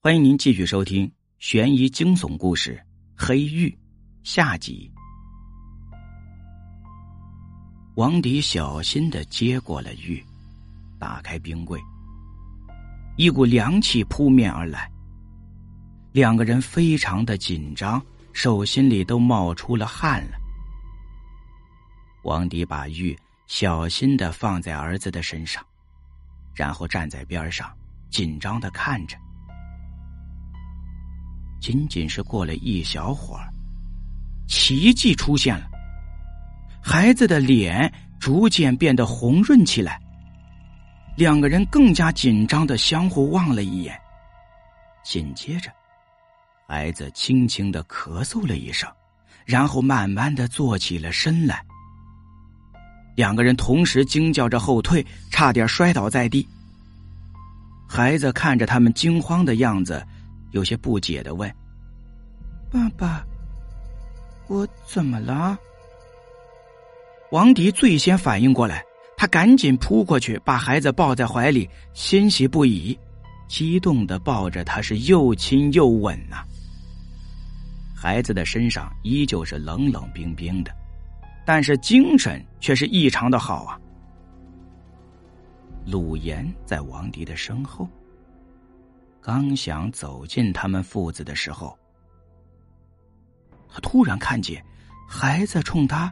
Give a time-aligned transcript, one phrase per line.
[0.00, 1.10] 欢迎您继续收听
[1.40, 2.80] 悬疑惊悚故事
[3.20, 3.68] 《黑玉》
[4.22, 4.88] 下集。
[7.96, 10.24] 王迪小心的接过了玉，
[11.00, 11.80] 打开冰柜，
[13.16, 14.88] 一股凉气扑面而来。
[16.12, 18.00] 两个人非常的紧张，
[18.32, 20.38] 手心里都冒出了汗了。
[22.22, 23.18] 王迪把玉
[23.48, 25.60] 小心的放在儿子的身上，
[26.54, 27.76] 然后站在边上，
[28.10, 29.18] 紧张的看着。
[31.60, 33.52] 仅仅是过了一小会儿，
[34.46, 35.68] 奇迹出现了。
[36.80, 40.00] 孩子的脸逐渐变得红润起来，
[41.16, 43.98] 两个人更加紧张的相互望了一眼。
[45.02, 45.70] 紧接着，
[46.66, 48.88] 孩子轻轻的咳嗽了一声，
[49.44, 51.62] 然后慢慢的坐起了身来。
[53.16, 56.46] 两个人同时惊叫着后退，差点摔倒在地。
[57.88, 60.06] 孩子看着他们惊慌的样子。
[60.50, 61.52] 有些不解的问
[62.70, 63.24] ：“爸爸，
[64.46, 65.58] 我怎么了？”
[67.30, 68.82] 王迪最先反应过来，
[69.16, 72.98] 他赶紧扑过去，把孩子抱在怀里，欣喜不已，
[73.46, 76.42] 激动的抱着他是又亲又吻呐。
[77.94, 80.74] 孩子的身上依旧是冷冷冰冰的，
[81.44, 83.78] 但是精神却是异常的好啊。
[85.84, 87.88] 鲁岩在王迪的身后。
[89.20, 91.78] 刚想走近他们父子的时候，
[93.68, 94.64] 他突然看见
[95.06, 96.10] 孩子冲他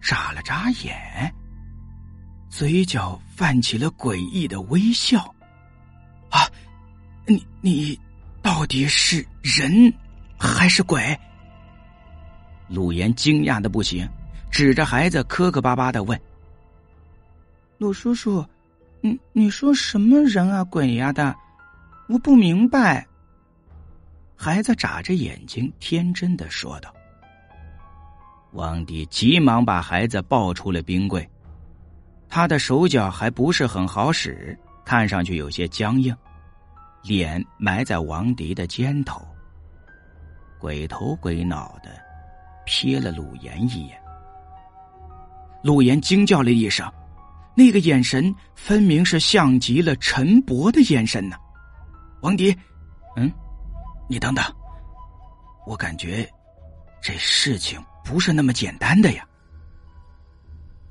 [0.00, 1.32] 眨了眨眼，
[2.48, 5.32] 嘴角泛起了诡异的微笑。
[6.30, 6.50] 啊，
[7.26, 7.98] 你你
[8.42, 9.92] 到底是人
[10.38, 11.18] 还是鬼？
[12.68, 14.08] 陆岩惊讶的不行，
[14.50, 16.20] 指着孩子磕磕巴巴的问
[17.78, 18.44] ：“鲁叔叔，
[19.00, 21.36] 你你说什么人啊鬼呀的？”
[22.10, 23.06] 我不明白。
[24.34, 26.92] 孩子眨着眼睛，天真的说道。
[28.50, 31.28] 王迪急忙把孩子抱出了冰柜，
[32.28, 36.12] 他的手脚还不是很好使，看上去有些僵硬，
[37.04, 39.24] 脸埋在王迪的肩头，
[40.58, 41.90] 鬼头鬼脑的
[42.66, 43.96] 瞥了鲁岩一眼。
[45.62, 46.90] 鲁岩惊叫了一声，
[47.54, 51.36] 那个眼神分明是像极了陈伯的眼神呢。
[52.20, 52.54] 王迪，
[53.16, 53.32] 嗯，
[54.06, 54.44] 你等等，
[55.66, 56.28] 我感觉
[57.00, 59.26] 这事情不是那么简单的呀。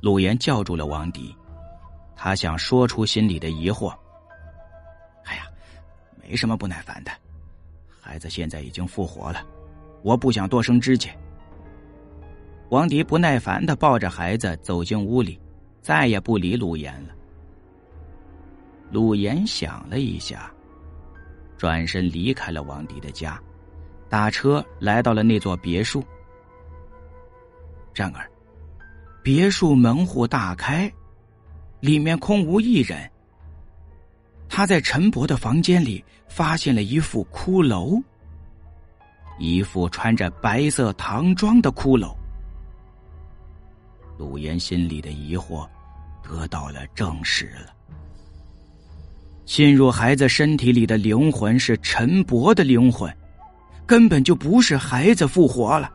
[0.00, 1.36] 鲁岩叫住了王迪，
[2.14, 3.92] 他想说出心里的疑惑。
[5.24, 5.46] 哎呀，
[6.22, 7.10] 没什么不耐烦的，
[8.00, 9.44] 孩子现在已经复活了，
[10.02, 11.10] 我不想多生枝节。
[12.70, 15.40] 王迪不耐烦的抱着孩子走进屋里，
[15.82, 17.14] 再也不理鲁岩了。
[18.92, 20.52] 鲁岩想了一下。
[21.56, 23.40] 转身离开了王迪的家，
[24.08, 26.04] 打车来到了那座别墅。
[27.94, 28.30] 然而，
[29.22, 30.92] 别墅门户大开，
[31.80, 33.10] 里面空无一人。
[34.48, 38.00] 他在陈伯的房间里发现了一副骷髅，
[39.38, 42.14] 一副穿着白色唐装的骷髅。
[44.16, 45.68] 陆岩心里的疑惑
[46.22, 47.75] 得到了证实了。
[49.46, 53.10] 进入孩子身体里的灵魂是陈伯的灵魂，
[53.86, 55.90] 根本就不是孩子复活了。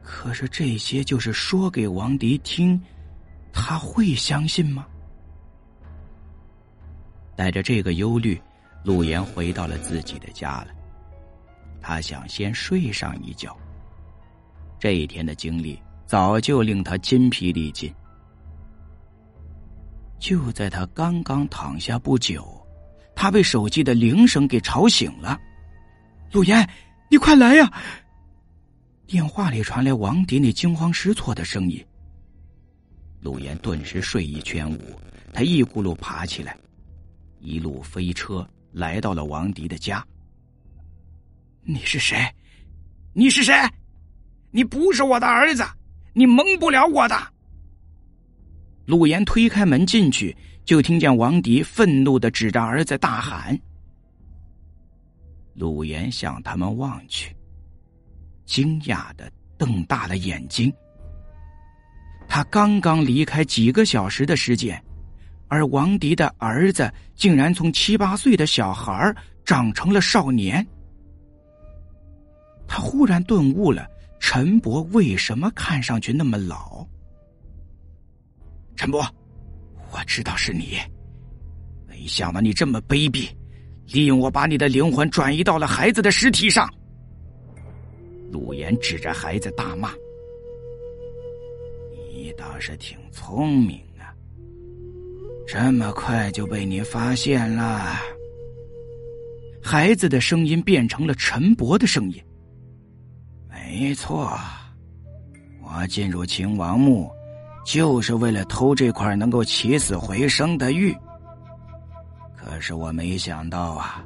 [0.00, 2.80] 可是这些就是说给王迪听，
[3.52, 4.86] 他会相信吗？
[7.34, 8.40] 带着这个忧虑，
[8.84, 10.68] 陆岩回到了自己的家了。
[11.80, 13.56] 他想先睡上一觉。
[14.78, 17.92] 这一天的经历早就令他筋疲力尽。
[20.20, 22.46] 就在他刚刚躺下不久，
[23.16, 25.40] 他被手机的铃声给吵醒了。
[26.30, 26.68] 陆岩，
[27.08, 27.72] 你快来呀！
[29.06, 31.84] 电话里传来王迪那惊慌失措的声音。
[33.20, 34.78] 陆岩顿时睡意全无，
[35.32, 36.56] 他一咕噜爬起来，
[37.40, 40.06] 一路飞车来到了王迪的家。
[41.62, 42.18] 你是谁？
[43.14, 43.54] 你是谁？
[44.50, 45.64] 你不是我的儿子，
[46.12, 47.16] 你蒙不了我的。
[48.90, 53.56] 陆岩推开门进去，就听见王迪愤怒的指着儿子大喊。
[55.54, 57.32] 陆岩向他们望去，
[58.44, 60.72] 惊讶的瞪大了眼睛。
[62.26, 64.82] 他刚刚离开几个小时的时间，
[65.46, 69.14] 而王迪的儿子竟然从七八岁的小孩
[69.44, 70.66] 长成了少年。
[72.66, 73.86] 他忽然顿悟了，
[74.18, 76.84] 陈伯为什么看上去那么老。
[78.76, 79.04] 陈伯，
[79.92, 80.78] 我知道是你，
[81.86, 83.28] 没想到你这么卑鄙，
[83.92, 86.68] 利用我把你的灵魂转移到了孩子的尸体上。
[88.30, 89.90] 陆岩指着孩子大骂
[92.12, 94.14] ：“你倒是挺聪明啊，
[95.46, 97.96] 这么快就被你发现了。”
[99.62, 102.24] 孩子的声音变成了陈伯的声音。
[103.50, 104.38] 没错，
[105.62, 107.10] 我进入秦王墓，
[107.64, 110.96] 就是为了偷这块能够起死回生的玉。
[112.36, 114.04] 可是我没想到啊，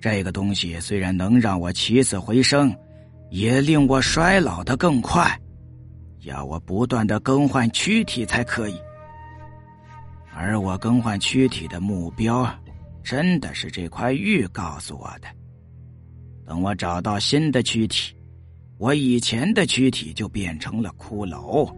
[0.00, 2.74] 这个东西虽然能让我起死回生，
[3.30, 5.38] 也令我衰老的更快，
[6.20, 8.74] 要我不断的更换躯体才可以。
[10.34, 12.48] 而我更换躯体的目标。
[13.02, 15.28] 真的是这块玉告诉我的。
[16.46, 18.14] 等我找到新的躯体，
[18.76, 21.74] 我以前的躯体就变成了骷髅。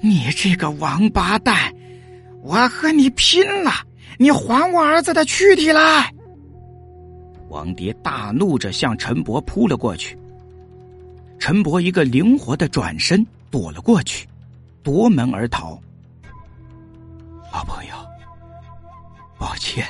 [0.00, 1.74] 你这个王八蛋，
[2.42, 3.70] 我和你拼了！
[4.18, 6.12] 你还我儿子的躯体来！
[7.48, 10.16] 王蝶大怒着向陈伯扑了过去。
[11.38, 14.28] 陈伯一个灵活的转身躲了过去，
[14.82, 15.80] 夺门而逃。
[17.52, 17.94] 老朋友。
[19.38, 19.86] 抱歉，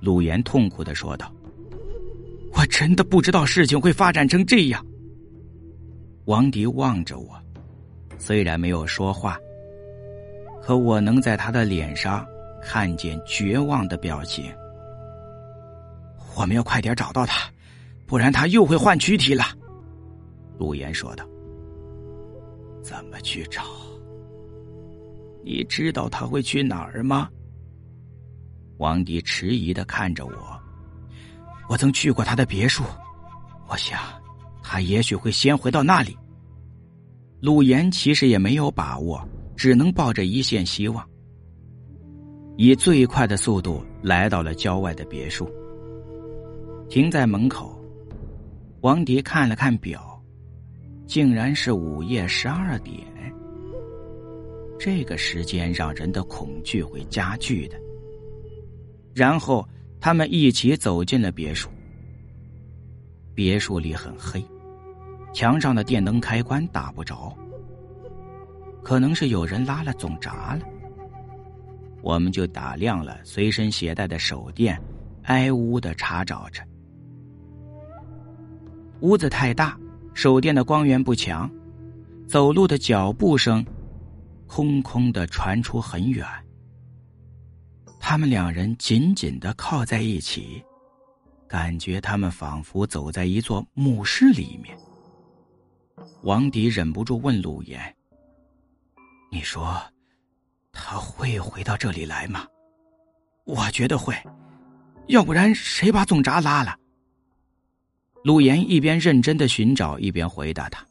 [0.00, 1.32] 陆岩痛苦的说道
[2.52, 4.84] ：“我真的不知道事情会发展成这样。”
[6.26, 7.40] 王迪望着我，
[8.18, 9.38] 虽然没有说话，
[10.62, 12.26] 可我能在他的脸上
[12.62, 14.52] 看见绝望的表情。
[16.36, 17.48] 我们要快点找到他，
[18.06, 19.44] 不然他又会换躯体了。”
[20.58, 21.24] 陆岩说道。
[22.82, 23.62] “怎么去找？
[25.44, 27.28] 你知道他会去哪儿吗？”
[28.78, 30.60] 王迪迟疑的看着我，
[31.68, 32.82] 我曾去过他的别墅，
[33.68, 34.00] 我想
[34.62, 36.16] 他也许会先回到那里。
[37.44, 39.22] 鲁岩其实也没有把握，
[39.54, 41.06] 只能抱着一线希望，
[42.56, 45.46] 以最快的速度来到了郊外的别墅，
[46.88, 47.78] 停在门口。
[48.80, 50.18] 王迪看了看表，
[51.06, 52.98] 竟然是午夜十二点。
[54.78, 57.78] 这个时间让人的恐惧会加剧的。
[59.12, 59.68] 然后
[60.00, 61.68] 他们一起走进了别墅。
[63.34, 64.42] 别墅里很黑，
[65.34, 67.36] 墙上的电灯开关打不着，
[68.84, 70.60] 可能是有人拉了总闸了。
[72.02, 74.80] 我们就打亮了随身携带的手电，
[75.24, 76.62] 挨屋的查找着。
[79.00, 79.76] 屋子太大，
[80.14, 81.50] 手电的光源不强，
[82.28, 83.66] 走路的脚步声，
[84.46, 86.24] 空空的传出很远。
[87.98, 90.62] 他们两人紧紧的靠在一起，
[91.48, 94.76] 感觉他们仿佛走在一座墓室里面。
[96.22, 97.94] 王迪忍不住问陆岩
[99.30, 99.80] ：“你说，
[100.72, 102.46] 他会回到这里来吗
[103.44, 104.14] ？”“我觉得会，
[105.08, 106.76] 要不然谁把总闸拉了？”
[108.24, 110.86] 陆岩一边认真的寻找，一边回答他：“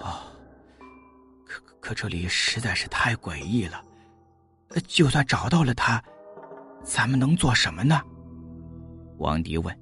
[0.00, 0.18] 哦，
[1.46, 3.82] 可可这里实在是太诡异了。”
[4.86, 6.02] 就算找到了他，
[6.84, 7.98] 咱们能做什么呢？
[9.16, 9.74] 王迪问。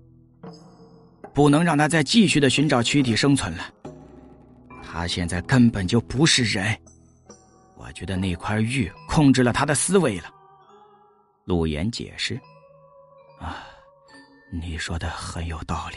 [1.33, 3.74] 不能让他再继续的寻找躯体生存了。
[4.95, 6.65] 他现在根本就不是人。
[7.77, 10.33] 我觉得那块玉控制了他的思维了。
[11.45, 12.41] 陆岩解释。
[13.41, 13.67] 啊，
[14.53, 15.97] 你说的很有道理。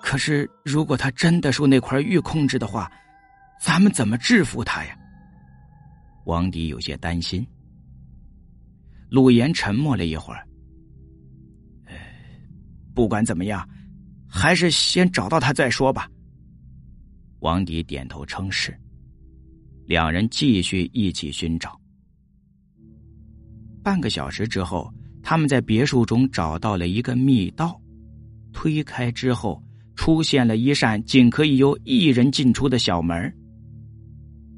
[0.00, 2.90] 可是，如果他真的受那块玉控制的话，
[3.60, 4.96] 咱们怎么制服他呀？
[6.24, 7.46] 王迪有些担心。
[9.10, 10.42] 陆岩沉默了一会儿，
[12.94, 13.68] 不管怎么样，
[14.26, 16.08] 还是先找到他再说吧。
[17.46, 18.76] 王迪点头称是，
[19.86, 21.80] 两人继续一起寻找。
[23.84, 27.80] 半个小时之后，他们在别墅中找到了一个密道，
[28.52, 29.62] 推开之后，
[29.94, 33.32] 出现了一扇仅可以由一人进出的小门。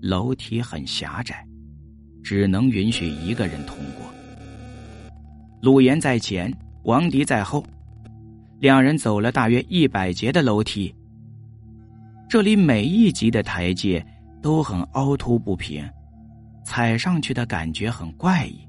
[0.00, 1.46] 楼梯很狭窄。
[2.22, 4.06] 只能允许一个人通过。
[5.60, 6.50] 鲁岩在前，
[6.84, 7.62] 王迪在后，
[8.60, 10.94] 两人走了大约一百节的楼梯。
[12.28, 14.04] 这里每一级的台阶
[14.42, 15.88] 都很凹凸不平，
[16.62, 18.60] 踩上去的感觉很怪异，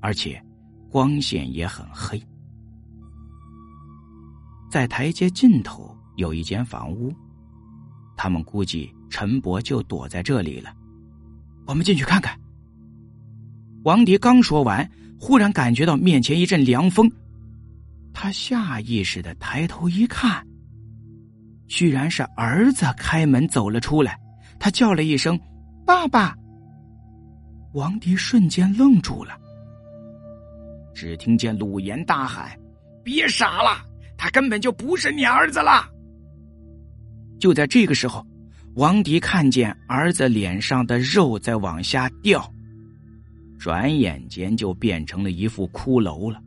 [0.00, 0.42] 而且
[0.90, 2.20] 光线也很黑。
[4.70, 7.12] 在台阶尽头有一间房屋，
[8.16, 10.74] 他们估计陈伯就躲在这里了。
[11.66, 12.34] 我们进去看看。
[13.84, 14.90] 王迪刚说完，
[15.20, 17.12] 忽然感觉到面前一阵凉风，
[18.14, 20.44] 他下意识的抬头一看，
[21.74, 24.16] 居然是儿子开门走了出来。
[24.60, 25.36] 他叫了一声
[25.84, 26.32] “爸爸”，
[27.74, 29.36] 王迪瞬间愣住了。
[30.94, 32.56] 只听见鲁岩大喊
[33.02, 33.84] ：“别傻了，
[34.16, 35.84] 他根本就不是你儿子了！”
[37.40, 38.24] 就在这个时候，
[38.76, 42.48] 王迪看见儿子脸上的肉在往下掉，
[43.58, 46.40] 转眼间就变成了一副骷髅了。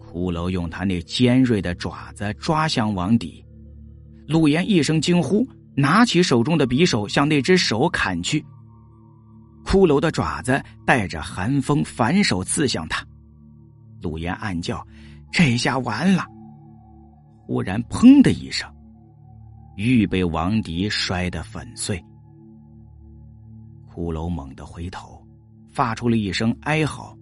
[0.00, 3.42] 骷髅用他那尖锐的爪子抓向王迪，
[4.26, 8.44] 陆岩一声惊呼，拿起手中的匕首向那只手砍去。
[9.64, 13.06] 骷髅的爪子带着寒风反手刺向他，
[14.00, 14.86] 陆岩暗叫
[15.32, 16.26] ：“这下完了！”
[17.46, 18.68] 忽然，砰的一声，
[19.76, 22.02] 玉被王迪摔得粉碎。
[23.92, 25.22] 骷髅猛地回头，
[25.70, 27.16] 发出了一声哀嚎。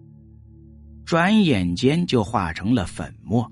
[1.05, 3.51] 转眼间就化成了粉末，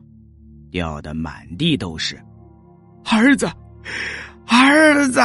[0.71, 2.17] 掉的满地都是。
[3.11, 3.51] 儿子，
[4.47, 5.21] 儿子！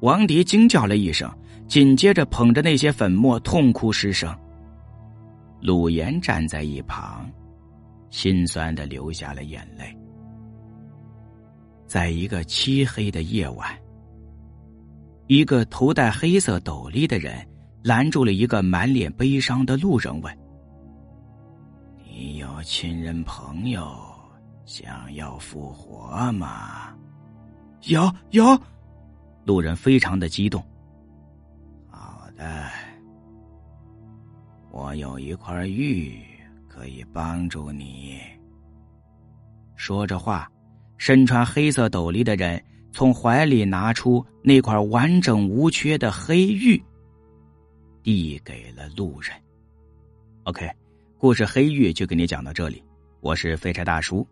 [0.00, 1.30] 王迪惊叫了一声，
[1.66, 4.34] 紧接着捧着那些粉末痛哭失声。
[5.60, 7.28] 鲁岩站在一旁，
[8.10, 9.84] 心酸的流下了眼泪。
[11.86, 13.68] 在一个漆黑的夜晚，
[15.26, 17.46] 一个头戴黑色斗笠的人。
[17.82, 20.38] 拦住了一个满脸悲伤的路人，问
[22.04, 23.96] ：“你有亲人朋友
[24.66, 26.94] 想要复活吗
[27.88, 28.44] ？”“有有。”
[29.46, 30.62] 路人非常的激动。
[31.88, 32.68] “好的，
[34.70, 36.20] 我有一块玉
[36.68, 38.18] 可以帮助你。”
[39.76, 40.50] 说着话，
[40.98, 46.82] 身穿黑色斗笠的人从怀里拿出那块完整无缺的黑玉。
[48.02, 49.32] 递给了路人。
[50.44, 50.68] OK，
[51.18, 52.82] 故事《黑玉》就给你讲到这里。
[53.20, 54.26] 我是废柴大叔，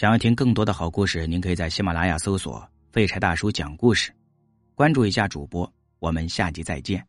[0.00, 4.10] 想要听更多的好故事，您可以在喜马拉雅搜索“废柴大叔讲故事”，
[4.74, 5.70] 关注一下主播。
[5.98, 7.06] 我们下集再见。